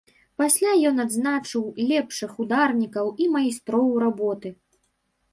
[0.41, 4.49] Пасля ён адзначыў лепшых ударнікаў і майстроў работы.